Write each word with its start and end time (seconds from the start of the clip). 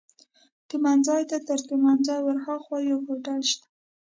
تمځای 0.69 1.23
ته، 1.29 1.37
تر 1.47 1.59
تمځای 1.69 2.19
ورهاخوا 2.23 2.77
یو 2.91 2.99
هوټل 3.07 3.39
شته. 3.51 3.67